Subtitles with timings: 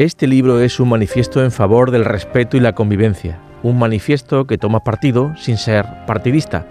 [0.00, 4.56] Este libro es un manifiesto en favor del respeto y la convivencia, un manifiesto que
[4.56, 6.66] toma partido sin ser partidista,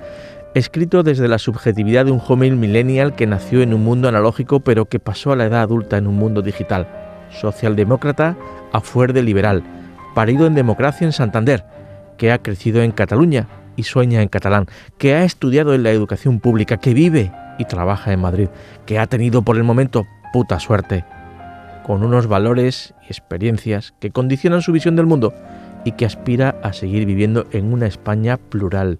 [0.55, 4.85] escrito desde la subjetividad de un joven millennial que nació en un mundo analógico pero
[4.85, 6.87] que pasó a la edad adulta en un mundo digital,
[7.29, 8.35] socialdemócrata
[8.71, 9.61] a fuerte liberal,
[10.15, 11.65] parido en democracia en Santander,
[12.17, 14.65] que ha crecido en Cataluña y sueña en catalán,
[14.97, 18.49] que ha estudiado en la educación pública, que vive y trabaja en Madrid,
[18.87, 21.05] que ha tenido por el momento puta suerte,
[21.89, 25.33] con unos valores y experiencias que condicionan su visión del mundo
[25.83, 28.99] y que aspira a seguir viviendo en una España plural.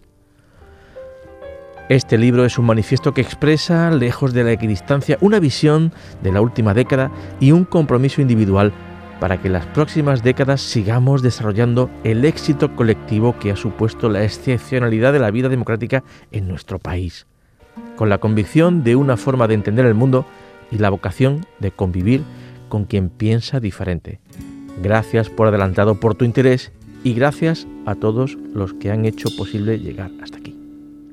[1.88, 5.94] Este libro es un manifiesto que expresa, lejos de la equidistancia, una visión
[6.24, 8.74] de la última década y un compromiso individual
[9.20, 15.14] para que las próximas décadas sigamos desarrollando el éxito colectivo que ha supuesto la excepcionalidad
[15.14, 17.28] de la vida democrática en nuestro país,
[17.96, 20.26] con la convicción de una forma de entender el mundo
[20.72, 22.24] y la vocación de convivir
[22.70, 24.20] con quien piensa diferente.
[24.82, 26.72] Gracias por adelantado por tu interés
[27.04, 30.56] y gracias a todos los que han hecho posible llegar hasta aquí.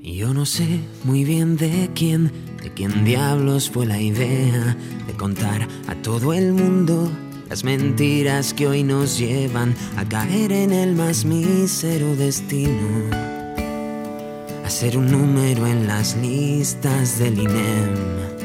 [0.02, 2.30] Yo no sé muy bien de quién,
[2.62, 7.10] de quién diablos fue la idea de contar a todo el mundo
[7.48, 13.10] las mentiras que hoy nos llevan a caer en el más mísero destino,
[14.64, 18.36] a ser un número en las listas del INEM.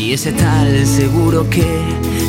[0.00, 1.66] Y ese tal seguro que,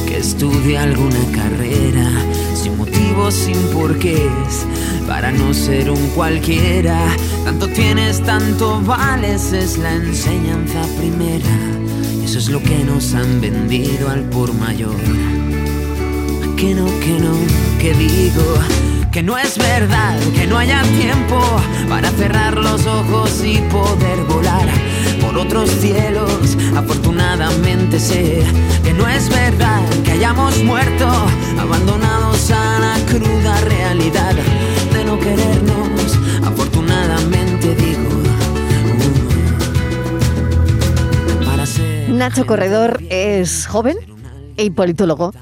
[0.05, 2.09] que estudia alguna carrera,
[2.53, 4.65] sin motivos, sin porqués,
[5.07, 6.99] para no ser un cualquiera.
[7.45, 11.81] Tanto tienes, tanto vales, es la enseñanza primera
[12.31, 14.95] eso es lo que nos han vendido al por mayor.
[16.55, 17.33] Que no, que no,
[17.77, 18.55] que digo
[19.11, 21.41] que no es verdad, que no haya tiempo
[21.89, 24.69] para cerrar los ojos y poder volar
[25.41, 26.57] otros cielos.
[26.75, 28.43] Afortunadamente sé
[28.83, 31.07] que no es verdad que hayamos muerto,
[31.59, 34.35] abandonados a la cruda realidad
[34.93, 36.19] de no querernos.
[36.45, 38.11] Afortunadamente digo
[42.07, 43.97] Nacho Corredor es joven
[44.57, 45.33] y politólogo,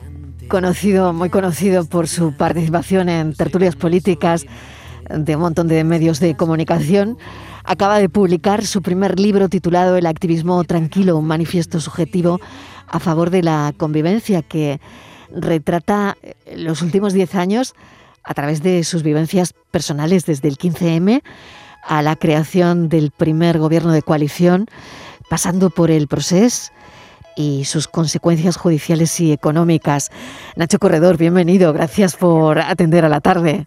[0.47, 4.45] conocido, muy conocido por su participación en tertulias políticas
[5.09, 7.17] de un montón de medios de comunicación.
[7.63, 12.39] Acaba de publicar su primer libro titulado El activismo tranquilo, un manifiesto subjetivo
[12.87, 14.79] a favor de la convivencia que
[15.35, 16.17] retrata
[16.55, 17.75] los últimos 10 años
[18.23, 21.21] a través de sus vivencias personales desde el 15M
[21.83, 24.65] a la creación del primer gobierno de coalición
[25.29, 26.71] pasando por el proceso
[27.35, 30.11] y sus consecuencias judiciales y económicas.
[30.55, 31.71] Nacho Corredor, bienvenido.
[31.71, 33.65] Gracias por atender a la tarde.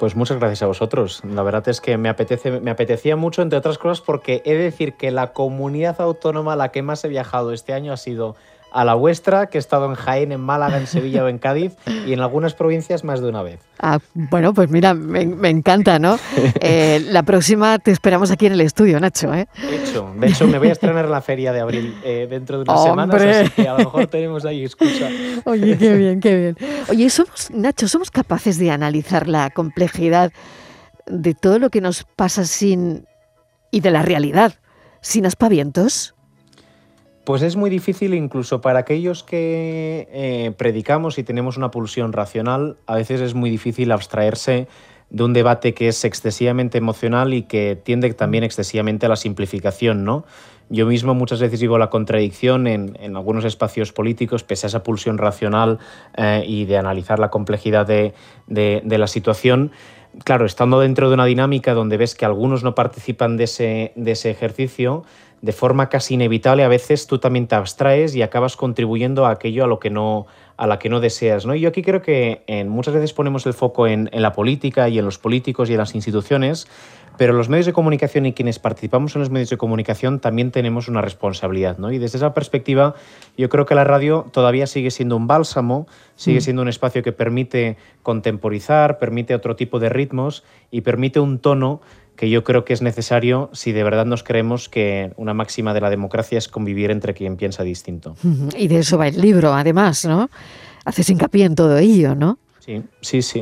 [0.00, 1.20] Pues muchas gracias a vosotros.
[1.26, 4.62] La verdad es que me, apetece, me apetecía mucho, entre otras cosas, porque he de
[4.62, 8.34] decir que la comunidad autónoma a la que más he viajado este año ha sido
[8.72, 11.76] a la vuestra, que he estado en Jaén, en Málaga, en Sevilla o en Cádiz
[12.06, 13.60] y en algunas provincias más de una vez.
[13.80, 16.18] Ah, bueno, pues mira, me, encanta, ¿no?
[16.62, 19.32] Eh, la próxima te esperamos aquí en el estudio, Nacho.
[19.32, 19.48] ¿eh?
[19.62, 22.62] De hecho, de hecho me voy a estrenar la feria de abril eh, dentro de
[22.62, 25.08] unas semanas, así que a lo mejor tenemos ahí excusa.
[25.44, 26.56] Oye, qué bien, qué bien.
[26.88, 30.32] Oye, somos, Nacho, ¿somos capaces de analizar la complejidad
[31.06, 33.06] de todo lo que nos pasa sin...
[33.70, 34.54] y de la realidad,
[35.00, 36.14] sin aspavientos?
[37.30, 42.76] Pues es muy difícil incluso para aquellos que eh, predicamos y tenemos una pulsión racional,
[42.88, 44.66] a veces es muy difícil abstraerse
[45.10, 50.04] de un debate que es excesivamente emocional y que tiende también excesivamente a la simplificación,
[50.04, 50.24] ¿no?
[50.70, 55.16] Yo mismo muchas veces vivo la contradicción en, algunos espacios políticos, pese a esa pulsión
[55.16, 55.78] racional
[56.16, 58.12] eh, y de analizar la complejidad de,
[58.46, 59.72] de, la situación.
[60.24, 64.10] Claro, estando dentro de una dinámica donde ves que algunos no participan de ese, de
[64.10, 65.04] ese ejercicio,
[65.40, 69.64] de forma casi inevitable a veces tú también te abstraes y acabas contribuyendo a aquello
[69.64, 70.26] a lo que no
[70.60, 71.46] a la que no deseas.
[71.46, 71.54] ¿no?
[71.54, 74.98] Y yo aquí creo que en, muchas veces ponemos el foco en, la política y
[74.98, 76.68] en los políticos y en las instituciones,
[77.20, 80.88] pero los medios de comunicación y quienes participamos en los medios de comunicación también tenemos
[80.88, 81.76] una responsabilidad.
[81.76, 81.92] ¿no?
[81.92, 82.94] Y desde esa perspectiva,
[83.36, 85.86] yo creo que la radio todavía sigue siendo un bálsamo,
[86.16, 86.40] sigue mm.
[86.40, 91.82] siendo un espacio que permite contemporizar, permite otro tipo de ritmos y permite un tono
[92.16, 95.82] que yo creo que es necesario si de verdad nos creemos que una máxima de
[95.82, 98.16] la democracia es convivir entre quien piensa distinto.
[98.56, 100.30] Y de eso va el libro, además, ¿no?
[100.86, 102.38] Haces hincapié en todo ello, ¿no?
[102.60, 103.40] Sí, sí, sí.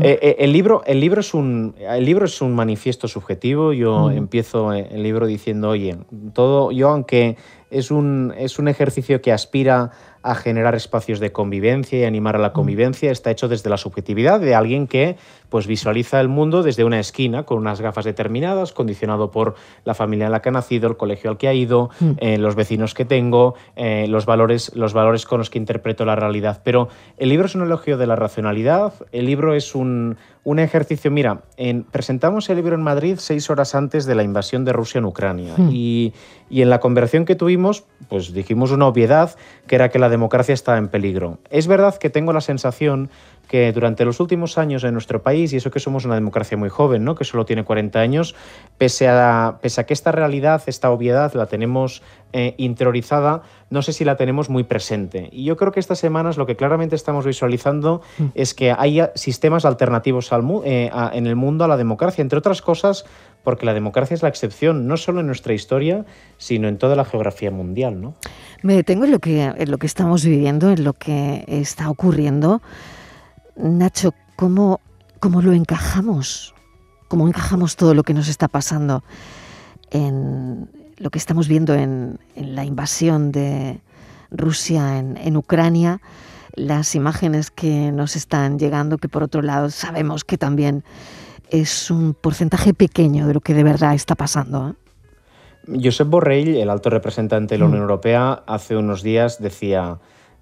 [0.00, 3.72] Eh, eh, el, libro, el, libro es un, el libro es un manifiesto subjetivo.
[3.72, 5.98] Yo empiezo el libro diciendo, oye,
[6.32, 7.36] todo, yo aunque
[7.70, 9.90] es un, es un ejercicio que aspira
[10.22, 14.38] a generar espacios de convivencia y animar a la convivencia está hecho desde la subjetividad
[14.40, 15.16] de alguien que
[15.50, 20.26] pues visualiza el mundo desde una esquina con unas gafas determinadas, condicionado por la familia
[20.26, 22.10] en la que ha nacido, el colegio al que ha ido, mm.
[22.18, 26.16] eh, los vecinos que tengo, eh, los, valores, los valores con los que interpreto la
[26.16, 26.62] realidad.
[26.64, 26.88] Pero
[27.18, 31.10] el libro es un elogio de la racionalidad, el libro es un, un ejercicio.
[31.10, 34.98] Mira, en, presentamos el libro en Madrid seis horas antes de la invasión de Rusia
[34.98, 35.68] en Ucrania mm.
[35.72, 36.14] y,
[36.48, 39.36] y en la conversación que tuvimos, pues dijimos una obviedad
[39.66, 41.38] que era que la democracia estaba en peligro.
[41.50, 43.10] Es verdad que tengo la sensación
[43.50, 46.68] que durante los últimos años en nuestro país, y eso que somos una democracia muy
[46.68, 47.16] joven, ¿no?
[47.16, 48.36] que solo tiene 40 años,
[48.78, 52.00] pese a, pese a que esta realidad, esta obviedad la tenemos
[52.32, 55.28] eh, interiorizada, no sé si la tenemos muy presente.
[55.32, 58.26] Y yo creo que estas semanas lo que claramente estamos visualizando mm.
[58.36, 62.62] es que hay sistemas alternativos al, eh, en el mundo a la democracia, entre otras
[62.62, 63.04] cosas
[63.42, 66.04] porque la democracia es la excepción, no solo en nuestra historia,
[66.36, 68.00] sino en toda la geografía mundial.
[68.00, 68.14] ¿no?
[68.62, 72.60] Me detengo en lo que, en lo que estamos viviendo, en lo que está ocurriendo.
[73.62, 74.80] Nacho, ¿cómo,
[75.18, 76.54] cómo lo encajamos?
[77.08, 79.02] ¿Cómo encajamos todo lo que nos está pasando
[79.90, 83.80] en lo que estamos viendo en, la invasión de
[84.30, 86.00] Rusia en, en Ucrania?
[86.54, 90.84] Las imágenes que nos están llegando, que por otro lado sabemos que también
[91.50, 94.70] es un porcentaje pequeño de lo que de verdad está pasando.
[94.70, 95.80] ¿eh?
[95.82, 97.82] Josep Borrell, el alto representante de la Unión mm.
[97.82, 99.98] Europea, hace unos días decía,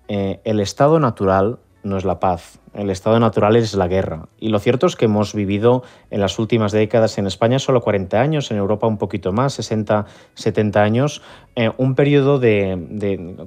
[0.06, 1.58] eh, el estado natural
[1.88, 4.28] no es la paz, el estado natural es la guerra.
[4.38, 8.20] Y lo cierto es que hemos vivido en las últimas décadas en España solo 40
[8.20, 11.22] años, en Europa un poquito más, 60, 70 años,
[11.56, 12.40] eh, un periodo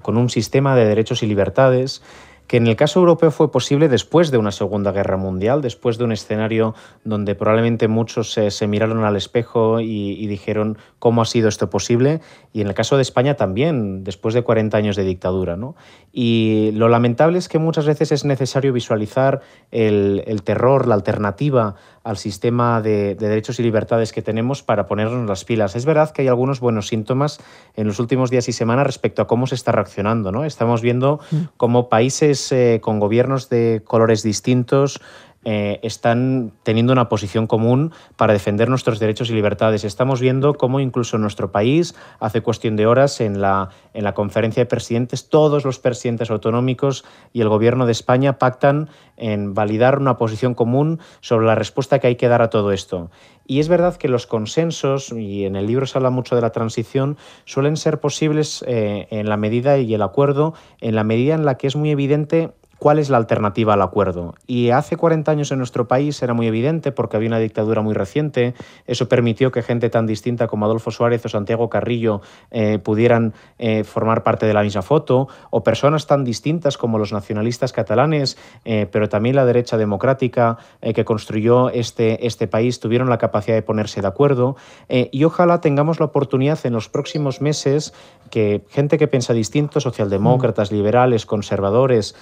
[0.02, 2.02] con un sistema de derechos y libertades
[2.52, 6.04] que en el caso europeo fue posible después de una Segunda Guerra Mundial, después de
[6.04, 6.76] un escenario
[7.06, 12.20] donde probablemente muchos se, miraron al espejo y, dijeron cómo ha sido esto posible,
[12.52, 15.56] y en el caso de España también, después de 40 años de dictadura.
[15.56, 15.78] ¿no?
[16.12, 19.40] Y lo lamentable es que muchas veces es necesario visualizar
[19.72, 25.28] el, el terror, la alternativa al sistema de, derechos y libertades que tenemos para ponernos
[25.30, 25.76] las pilas.
[25.76, 27.40] Es verdad que hay algunos buenos síntomas
[27.76, 30.32] en los últimos días y semanas respecto a cómo se está reaccionando.
[30.32, 30.44] ¿no?
[30.44, 31.38] Estamos viendo mm.
[31.58, 35.02] cómo países eh, con gobiernos de colores distintos
[35.44, 39.84] eh, están teniendo una posición común para defender nuestros derechos y libertades.
[39.84, 44.14] Estamos viendo cómo incluso en nuestro país, hace cuestión de horas, en la, en la
[44.14, 47.04] conferencia de presidentes, todos los presidentes autonómicos
[47.34, 52.08] y el gobierno de España pactan en validar una posición común sobre la respuesta que
[52.08, 53.10] hay que dar a todo esto.
[53.46, 56.52] Y es verdad que los consensos, y en el libro se habla mucho de la
[56.52, 61.46] transición, suelen ser posibles eh, en la medida y el acuerdo, en la medida en
[61.46, 64.34] la que es muy evidente cuál es la alternativa al acuerdo.
[64.48, 67.94] Y hace 40 años en nuestro país era muy evidente porque había una dictadura muy
[67.94, 68.56] reciente.
[68.88, 73.84] Eso permitió que gente tan distinta como Adolfo Suárez o Santiago Carrillo eh, pudieran eh,
[73.84, 78.36] formar parte de la misma foto, o personas tan distintas como los nacionalistas catalanes,
[78.66, 83.62] eh, pero también la derecha democrática que construyó este, este país, tuvieron la capacidad de
[83.62, 84.56] ponerse de acuerdo.
[84.90, 87.94] y ojalá tengamos la oportunidad en los próximos meses
[88.32, 90.76] que gente que piensa distinto, socialdemócratas, mm.
[90.76, 92.16] liberales, conservadores,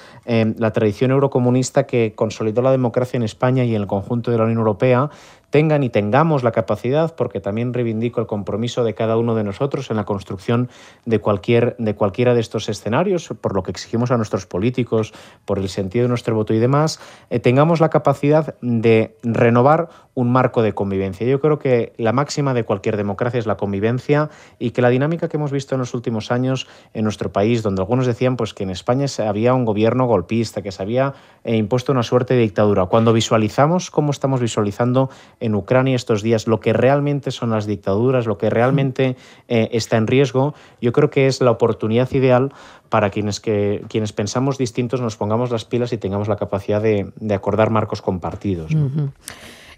[0.58, 4.46] la tradición eurocomunista que consolidó la democracia en España y en el conjunto de la
[4.46, 5.10] Unión Europea,
[5.50, 9.90] tengan y tengamos la capacidad, porque también reivindico el compromiso de cada uno de nosotros
[9.90, 10.70] en la construcción
[11.06, 15.14] de, cualquier, de cualquiera de estos escenarios, por lo que exigimos a nuestros políticos,
[15.46, 17.00] por el sentido de nuestro voto y demás,
[17.30, 21.26] eh, tengamos la capacidad de renovar un marco de convivencia.
[21.26, 24.30] Yo creo que la máxima de cualquier democracia es la convivencia
[24.60, 27.82] y que la dinámica que hemos visto en los últimos años en nuestro país, donde
[27.82, 31.14] algunos decían pues, que en España había un gobierno golpista, que se había
[31.46, 36.48] eh, impuesto una suerte de dictadura, cuando visualizamos cómo estamos visualizando en Ucrania estos días,
[36.48, 39.16] lo que realmente son las dictaduras, lo que realmente
[39.48, 42.52] eh, está en riesgo, yo creo que es la oportunidad ideal
[42.90, 47.12] para quienes, que, quienes pensamos distintos nos pongamos las pilas y tengamos la capacidad de,
[47.34, 48.72] acordar marcos compartidos.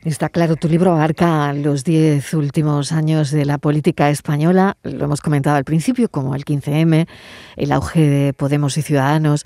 [0.03, 5.21] Está claro, tu libro abarca los diez últimos años de la política española, lo hemos
[5.21, 7.07] comentado al principio, como el 15M,
[7.55, 9.45] el auge de Podemos y Ciudadanos,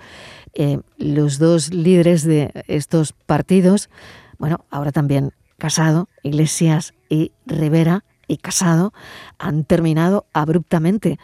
[0.53, 3.89] eh, los dos líderes de estos partidos,
[4.37, 8.93] bueno, ahora también Casado, Iglesias y Rivera y Casado
[9.37, 11.19] han terminado abruptamente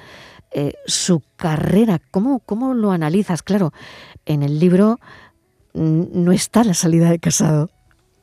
[0.52, 2.00] eh, su carrera.
[2.12, 3.44] ¿Cómo, ¿Cómo lo analizas?
[3.44, 3.74] Claro,
[4.26, 5.00] en el libro
[5.74, 7.70] no está la salida de Casado.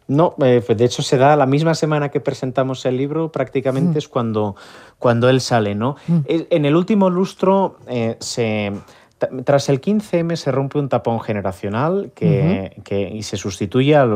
[0.09, 3.95] No, eh, pues de hecho se da la misma semana que presentamos el libro, prácticamente
[3.95, 3.99] mm.
[3.99, 4.57] es cuando,
[4.99, 5.97] cuando él sale, ¿no?
[6.07, 6.19] Mm.
[6.29, 8.73] En el último lustro eh, se
[9.45, 12.73] tras el 15M se rompe un tapón generacional que,
[13.13, 14.07] y se sustituye a,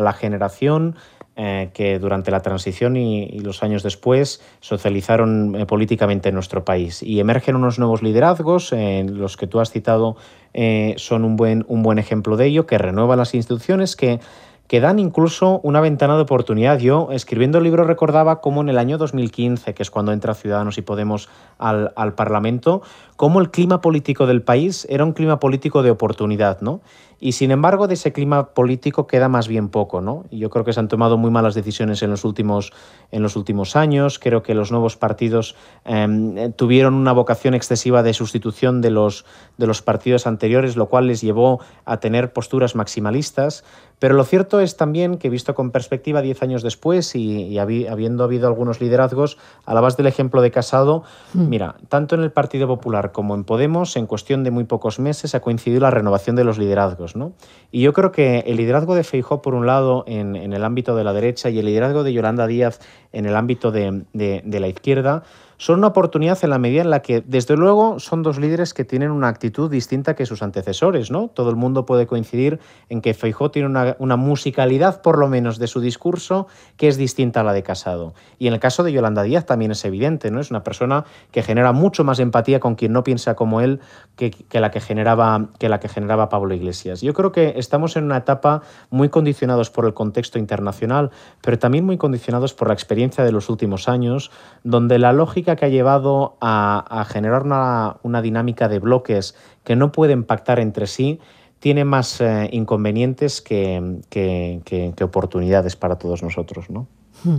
[0.00, 0.96] la generación
[1.36, 7.02] eh, que durante la transición y, los años después socializaron eh, políticamente en nuestro país.
[7.02, 10.16] Y emergen unos nuevos liderazgos, en los que tú has citado
[10.52, 14.20] eh, son un buen, un buen ejemplo de ello, que renuevan las instituciones, que
[14.66, 16.78] que dan incluso una ventana de oportunidad.
[16.78, 20.78] Yo, escribiendo el libro, recordaba cómo en el año 2015, que es cuando entra Ciudadanos
[20.78, 21.28] y Podemos
[21.58, 22.82] al, Parlamento,
[23.16, 26.80] cómo el clima político del país era un clima político de oportunidad, ¿no?
[27.20, 30.24] Y sin embargo, de ese clima político queda más bien poco, ¿no?
[30.30, 32.72] Yo creo que se han tomado muy malas decisiones en los últimos,
[33.12, 34.18] en los últimos años.
[34.18, 35.54] Creo que los nuevos partidos
[35.84, 39.24] em, tuvieron una vocación excesiva de sustitución de los,
[39.56, 43.64] de los partidos anteriores, lo cual les llevó a tener posturas maximalistas.
[43.98, 48.48] Pero lo cierto es también que, visto con perspectiva diez años después y, habiendo habido
[48.48, 51.48] algunos liderazgos, a la base del ejemplo de Casado, hmm.
[51.48, 55.34] mira, tanto en el Partido Popular como en Podemos, en cuestión de muy pocos meses
[55.34, 57.16] ha coincidido la renovación de los liderazgos.
[57.16, 57.32] ¿no?
[57.70, 61.04] Y yo creo que el liderazgo de Feijó, por un lado, en, el ámbito de
[61.04, 62.80] la derecha y el liderazgo de Yolanda Díaz
[63.12, 65.22] en el ámbito de, de la izquierda,
[65.56, 68.84] son una oportunidad en la medida en la que, desde luego, son dos líderes que
[68.84, 71.28] tienen una actitud distinta que sus antecesores, ¿no?
[71.28, 75.66] Todo el mundo puede coincidir en que Feijó tiene una, musicalidad, por lo menos, de
[75.66, 76.46] su discurso
[76.76, 78.14] que es distinta a la de Casado.
[78.38, 80.40] Y en el caso de Yolanda Díaz también es evidente, ¿no?
[80.40, 83.80] Es una persona que genera mucho más empatía con quien no piensa como él
[84.16, 87.00] que, la, que, generaba, que la que generaba Pablo Iglesias.
[87.00, 91.84] Yo creo que estamos en una etapa muy condicionados por el contexto internacional, pero también
[91.84, 94.30] muy condicionados por la experiencia de los últimos años,
[94.62, 99.34] donde la lógica que ha llevado a, generar una, dinámica de bloques
[99.64, 101.20] que no pueden pactar entre sí
[101.60, 106.68] tiene más eh, inconvenientes que, oportunidades para todos nosotros.
[106.68, 106.86] ¿no?
[107.22, 107.38] Hmm.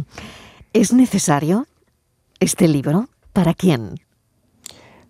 [0.73, 1.67] ¿Es necesario
[2.39, 3.07] este libro?
[3.33, 3.99] ¿Para quién?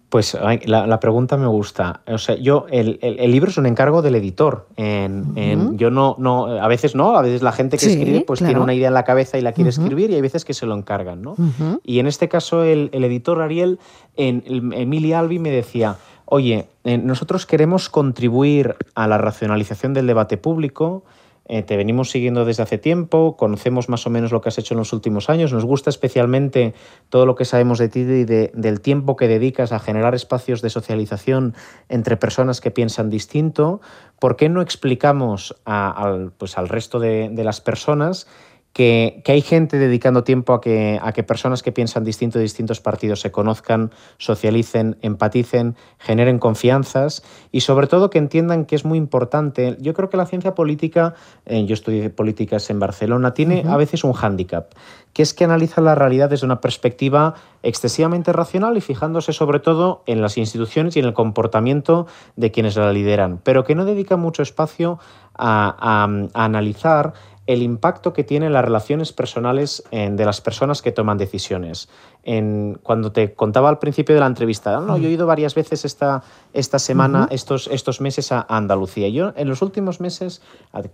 [0.09, 2.01] Pues la, pregunta me gusta.
[2.07, 3.00] O sea, yo, el,
[3.31, 4.67] libro es un encargo del editor.
[4.77, 8.59] En, yo no, no, a veces no, a veces la gente que escribe pues tiene
[8.59, 10.75] una idea en la cabeza y la quiere escribir y hay veces que se lo
[10.75, 11.35] encargan, ¿no?
[11.83, 13.79] Y en este caso el, editor Ariel,
[14.15, 14.43] en,
[14.74, 21.03] Emilia Albi me decía, oye, eh, nosotros queremos contribuir a la racionalización del debate público,
[21.48, 24.74] eh, te venimos siguiendo desde hace tiempo, conocemos más o menos lo que has hecho
[24.74, 26.74] en los últimos años, nos gusta especialmente
[27.10, 30.70] todo lo que sabemos de ti y del tiempo que dedicas a generar espacios de
[30.70, 31.54] socialización
[31.88, 33.82] entre personas que piensan distinto.
[34.20, 38.28] ¿Por qué no explicamos al, pues, al resto de, de las personas
[38.75, 42.82] que, hay gente dedicando tiempo a que, a que personas que piensan distinto de distintos
[42.82, 48.98] partidos se conozcan, socialicen, empaticen, generen confianzas y sobre todo que entiendan que es muy
[48.98, 49.77] importante.
[49.79, 51.13] Yo creo que la ciencia política,
[51.46, 54.74] eh, yo estudié políticas en Barcelona, tiene a veces un hándicap,
[55.13, 60.03] que es que analiza la realidad desde una perspectiva excesivamente racional y fijándose sobre todo
[60.05, 64.17] en las instituciones y en el comportamiento de quienes la lideran, pero que no dedica
[64.17, 65.00] mucho espacio
[65.34, 67.13] a, a analizar
[67.48, 71.90] el impacto que tienen las relaciones personales de las personas que toman decisiones.
[72.24, 75.86] En, cuando te contaba al principio de la entrevista, no, yo he ido varias veces
[75.86, 76.24] esta,
[76.54, 79.10] esta semana, estos, estos meses a Andalucía.
[79.10, 80.42] Yo en los últimos meses,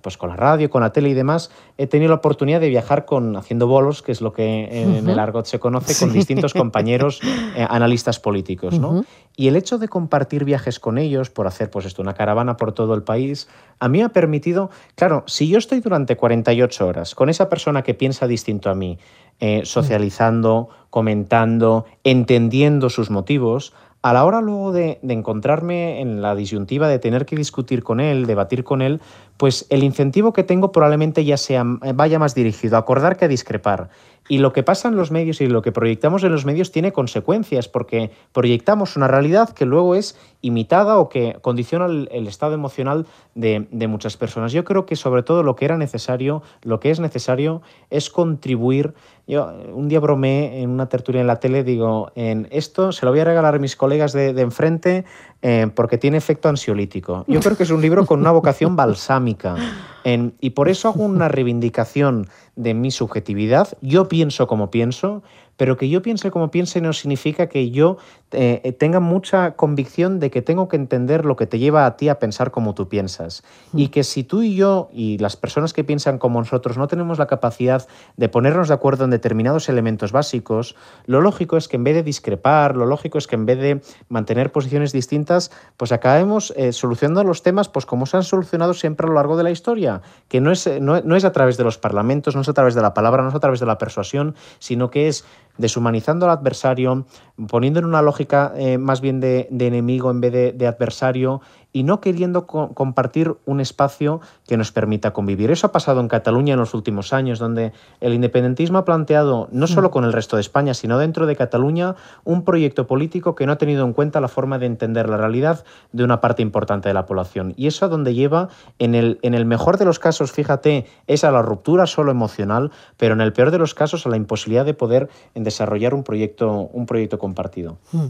[0.02, 3.06] pues con la radio, con la tele y demás, he tenido la oportunidad de viajar
[3.06, 7.22] con, haciendo bolos, que es lo que en el argot se conoce, con distintos compañeros
[7.56, 8.80] eh, analistas políticos.
[8.80, 9.06] ¿no?
[9.36, 12.74] Y el hecho de compartir viajes con ellos, por hacer pues esto, una caravana por
[12.74, 13.48] todo el país,
[13.82, 17.82] a mí me ha permitido, claro, si yo estoy durante 48 horas con esa persona
[17.82, 19.00] que piensa distinto a mí,
[19.40, 23.74] eh, socializando, comentando, entendiendo sus motivos,
[24.04, 28.28] a la hora luego de, encontrarme en la disyuntiva de tener que discutir con él,
[28.28, 29.02] debatir con él,
[29.42, 33.28] pues el incentivo que tengo probablemente ya sea, vaya más dirigido a acordar que a
[33.28, 33.90] discrepar.
[34.30, 36.94] Y lo que pasa en los medios y lo que proyectamos en los medios tiene
[36.94, 43.08] consecuencias, porque proyectamos una realidad que luego es imitada o que condiciona el, estado emocional
[43.36, 44.52] de, muchas personas.
[44.54, 48.94] Yo creo que sobre todo lo que era necesario, lo que es necesario es contribuir.
[49.28, 53.12] Yo un día bromeé en una tertulia en la tele, digo, en esto se lo
[53.12, 55.04] voy a regalar a mis colegas de, enfrente
[55.42, 57.26] eh, porque tiene efecto ansiolítico.
[57.28, 59.56] Yo creo que es un libro con una vocación balsámica.
[60.04, 63.70] y por eso hago una reivindicación de mi subjetividad.
[63.82, 65.24] Yo pienso como pienso,
[65.58, 67.98] pero que yo piense como piense no significa que yo
[68.32, 71.98] eh, eh, tenga mucha convicción de que tengo que entender lo que te lleva a
[71.98, 73.44] ti a pensar como tú piensas.
[73.74, 73.80] Mm.
[73.80, 77.20] Y que si tú y yo y las personas que piensan como nosotros no tenemos
[77.20, 81.84] la capacidad de ponernos de acuerdo en determinados elementos básicos, lo lógico es que en
[81.84, 86.54] vez de discrepar, lo lógico es que en vez de mantener posiciones distintas, pues acabemos
[86.56, 89.52] eh, solucionando los temas pues como se han solucionado siempre a lo largo de la
[89.52, 92.76] historia, que no es, no es a través de los parlamentos, no es a través
[92.76, 95.26] de la palabra, no es a través de la persuasión, sino que es
[95.58, 97.06] deshumanizando al adversario,
[97.48, 101.42] poniendo en una lógica eh, más bien de, enemigo en vez de adversario
[101.74, 105.52] y no queriendo compartir un espacio que nos permita convivir.
[105.52, 109.68] Eso ha pasado en Cataluña en los últimos años, donde el independentismo ha planteado, no
[109.68, 109.92] solo mm.
[109.92, 113.58] con el resto de España, sino dentro de Cataluña, un proyecto político que no ha
[113.58, 117.06] tenido en cuenta la forma de entender la realidad de una parte importante de la
[117.06, 117.54] población.
[117.56, 118.50] Y eso a donde lleva,
[118.80, 122.72] en el, en el mejor de los casos, fíjate, es a la ruptura solo emocional,
[122.98, 126.52] pero en el peor de los casos a la imposibilidad de poder desarrollar un proyecto,
[126.52, 127.78] un proyecto compartido.
[127.92, 128.08] Mm.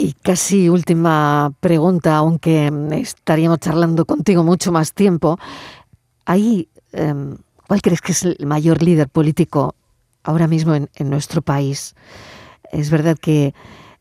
[0.00, 5.40] Y casi última pregunta, aunque estaríamos charlando contigo mucho más tiempo.
[6.24, 7.36] Ahí, em,
[7.66, 9.74] ¿cuál crees que es el mayor líder político
[10.22, 11.96] ahora mismo en, nuestro país?
[12.70, 13.54] Es verdad que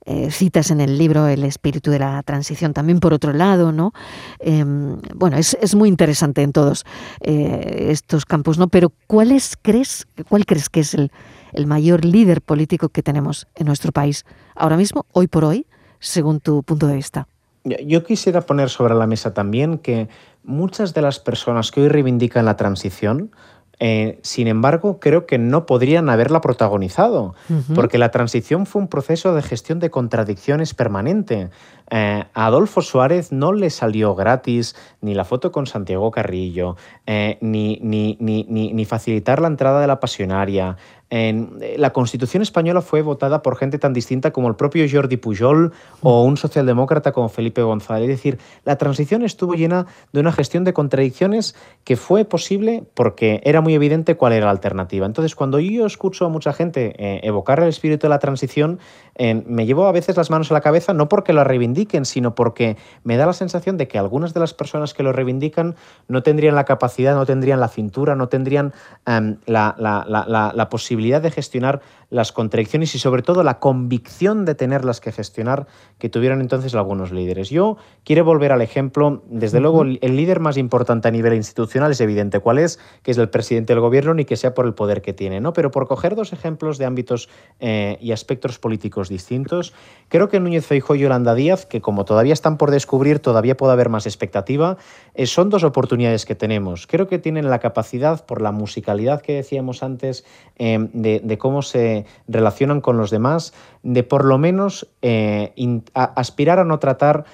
[0.05, 3.91] eh, citas en el libro el espíritu de la transición también por otro lado, ¿no?
[4.37, 6.85] Em, bueno, es, muy interesante en todos
[7.21, 8.67] eh, estos campos, ¿no?
[8.67, 11.11] Pero ¿cuál crees, cuál crees que es el,
[11.53, 14.25] el mayor líder político que tenemos en nuestro país
[14.55, 15.65] ahora mismo, hoy por hoy?
[15.99, 17.27] Según tu punto de vista.
[17.63, 20.07] Yo quisiera poner sobre la mesa también que
[20.43, 23.31] muchas de las personas que hoy reivindican la transición,
[23.79, 27.35] eh, sin embargo, creo que no podrían haberla protagonizado,
[27.75, 31.51] porque la transición fue un proceso de gestión de contradicciones permanente.
[31.91, 36.75] Eh, a Adolfo Suárez no le salió gratis ni la foto con Santiago Carrillo,
[37.05, 40.77] eh, ni, ni, ni, ni, facilitar la entrada de la pasionaria,
[41.09, 45.71] eh, la Constitución española fue votada por gente tan distinta como el propio Jordi Pujol
[46.01, 48.09] o un socialdemócrata como Felipe González.
[48.09, 53.41] Es decir, la transición estuvo llena de una gestión de contradicciones que fue posible porque
[53.45, 55.05] era muy evidente cuál era la alternativa.
[55.05, 58.79] Entonces, cuando yo escucho a mucha gente eh, evocar el espíritu de la transición,
[59.15, 62.35] eh, me llevo a veces las manos a la cabeza, no porque lo reivindiquen, sino
[62.35, 65.75] porque me da la sensación de que algunas de las personas que lo reivindican
[66.07, 68.73] no tendrían la capacidad, no tendrían la cintura, no tendrían
[69.05, 75.01] em, la, la posibilidad de gestionar las contradicciones y sobre todo la convicción de tenerlas
[75.01, 77.49] que gestionar que tuvieron entonces algunos líderes.
[77.49, 82.01] Yo quiero volver al ejemplo, desde luego el líder más importante a nivel institucional es
[82.01, 85.01] evidente cuál es, que es el presidente del gobierno, ni que sea por el poder
[85.01, 85.53] que tiene, ¿no?
[85.53, 89.73] Pero por coger dos ejemplos de ámbitos eh, y aspectos políticos distintos,
[90.09, 93.73] creo que Núñez Feijóo y Yolanda Díaz, que como todavía están por descubrir, todavía puede
[93.73, 94.77] haber más expectativa,
[95.13, 96.87] eh, son dos oportunidades que tenemos.
[96.87, 100.25] Creo que tienen la capacidad, por la musicalidad que decíamos antes,
[100.57, 101.96] eh, de, cómo se
[102.27, 105.53] relacionan con los demás, de por lo menos eh,
[105.93, 107.25] aspirar a no tratar,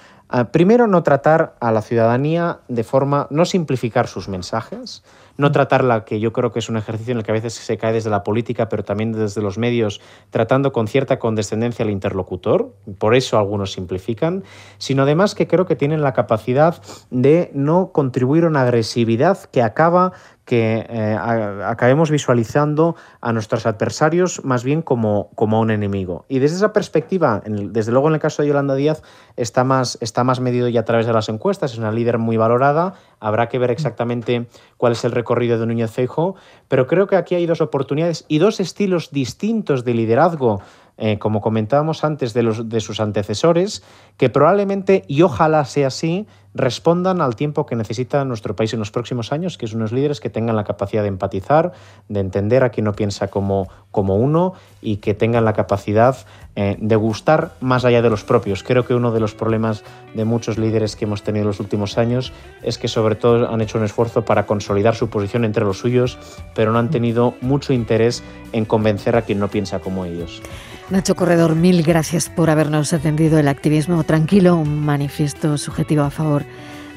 [0.51, 5.03] primero no tratar a la ciudadanía de forma, no simplificar sus mensajes,
[5.37, 7.77] no tratarla, que yo creo que es un ejercicio en el que a veces se
[7.77, 12.73] cae desde la política, pero también desde los medios, tratando con cierta condescendencia al interlocutor,
[12.97, 14.43] por eso algunos simplifican,
[14.77, 19.61] sino además que creo que tienen la capacidad de no contribuir a una agresividad que
[19.61, 20.13] acaba
[20.45, 21.17] que eh,
[21.65, 26.25] acabemos visualizando a nuestros adversarios más bien como, como un enemigo.
[26.27, 29.03] Y desde esa perspectiva, desde luego en el caso de Yolanda Díaz,
[29.37, 32.35] está más, está más medido ya a través de las encuestas, es una líder muy
[32.35, 36.35] valorada, habrá que ver exactamente cuál es el recorrido de Núñez Feijóo,
[36.67, 40.61] pero creo que aquí hay dos oportunidades y dos estilos distintos de liderazgo
[40.97, 43.83] eh, como comentábamos antes, de, los, de sus antecesores,
[44.17, 48.91] que probablemente, y ojalá sea así, respondan al tiempo que necesita nuestro país en los
[48.91, 51.71] próximos años, que es unos líderes que tengan la capacidad de empatizar,
[52.09, 56.17] de entender a quien no piensa como, como uno y que tengan la capacidad
[56.55, 58.63] eh, de gustar más allá de los propios.
[58.63, 61.97] Creo que uno de los problemas de muchos líderes que hemos tenido en los últimos
[61.97, 65.79] años es que sobre todo han hecho un esfuerzo para consolidar su posición entre los
[65.79, 66.19] suyos,
[66.53, 70.41] pero no han tenido mucho interés en convencer a quien no piensa como ellos.
[70.89, 76.42] Nacho Corredor, mil gracias por habernos atendido el activismo tranquilo, un manifiesto subjetivo a favor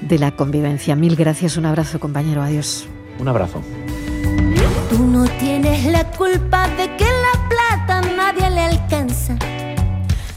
[0.00, 0.96] de la convivencia.
[0.96, 2.86] Mil gracias, un abrazo compañero, adiós.
[3.18, 3.62] Un abrazo.
[4.90, 9.36] Tú no tienes la culpa de que la plata nadie le alcanza.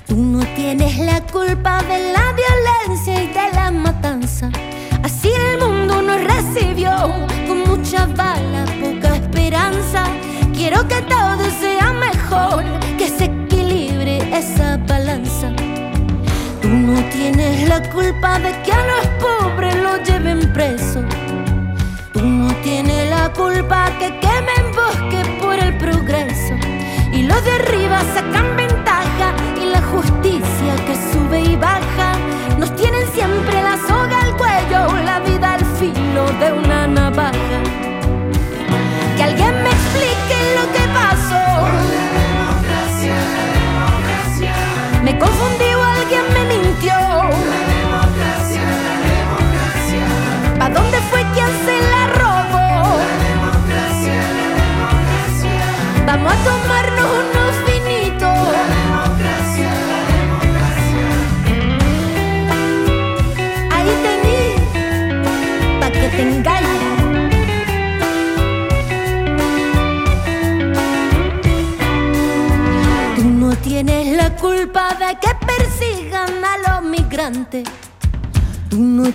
[0.07, 4.49] Tú no tienes la culpa de la violencia y de la matanza.
[5.03, 6.91] Así el mundo nos recibió
[7.47, 10.05] con mucha bala, poca esperanza.
[10.53, 11.01] Quiero que
[17.69, 21.01] la culpa de que a los pobres lo lleven preso.
[22.11, 26.55] Tú no tienes la culpa que quemen bosque por el progreso.
[27.13, 32.09] Y los de arriba sacan ventaja y la justicia que sube y baja.
[32.57, 37.59] Nos tienen siempre la soga al cuello, la vida al filo de una navaja.
[39.15, 41.45] Que alguien me explique lo que pasó.
[45.03, 47.48] Me confundí o alguien me mintió.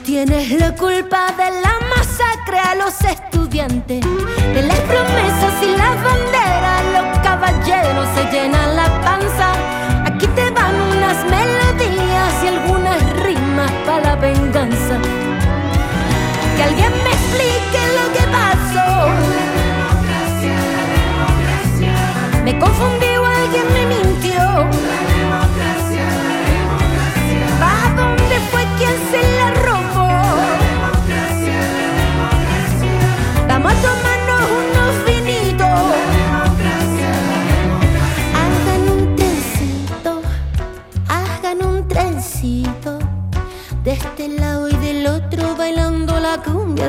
[0.03, 4.05] Tienes la culpa de la masacre a los estudiantes,
[4.53, 9.53] de las promesas y las banderas, los caballeros se llenan la panza.
[10.05, 14.99] Aquí te van unas melodías y algunas rimas para la venganza.
[16.57, 18.89] Que alguien me explique lo que pasó.
[22.45, 22.94] Me confundí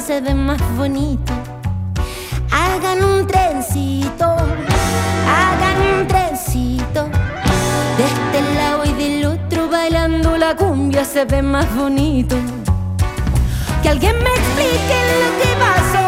[0.01, 1.31] se ve más bonito.
[2.51, 7.07] Hagan un trencito, hagan un trencito.
[7.97, 12.35] De este lado y del otro bailando la cumbia se ve más bonito.
[13.81, 16.05] Que alguien me explique lo que pasó.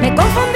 [0.00, 0.53] Me confundí